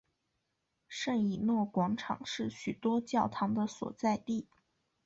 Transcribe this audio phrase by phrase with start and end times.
[0.87, 4.47] 圣以诺广场是许多教堂的所在地。